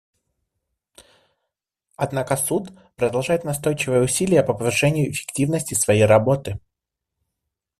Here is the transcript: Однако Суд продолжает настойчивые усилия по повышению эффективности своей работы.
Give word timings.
Однако 1.95 2.35
Суд 2.35 2.71
продолжает 2.95 3.43
настойчивые 3.43 4.01
усилия 4.01 4.41
по 4.41 4.55
повышению 4.55 5.11
эффективности 5.11 5.75
своей 5.75 6.05
работы. 6.07 6.59